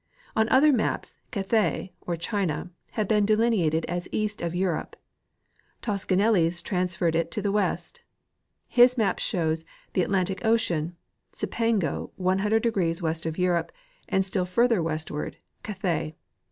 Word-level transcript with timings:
On 0.35 0.49
other 0.49 0.73
maps 0.73 1.15
Cathay, 1.29 1.93
or 2.01 2.15
China, 2.17 2.71
had 2.93 3.07
been 3.07 3.23
delineated 3.23 3.85
as 3.85 4.07
east 4.11 4.41
of 4.41 4.55
Europe; 4.55 4.95
Toscanelli 5.83 6.49
's 6.49 6.63
trans 6.63 6.95
ferred 6.97 7.13
it 7.13 7.29
to 7.29 7.39
the 7.39 7.51
west. 7.51 8.01
His 8.67 8.97
map 8.97 9.19
shows 9.19 9.63
the 9.93 10.01
Atlantic 10.01 10.43
ocean, 10.43 10.95
Cipango 11.33 12.09
100° 12.19 12.99
west 12.99 13.27
of 13.27 13.37
Europe, 13.37 13.71
and 14.09 14.25
still 14.25 14.47
further 14.47 14.81
westward, 14.81 15.37
Cathay. 15.61 16.15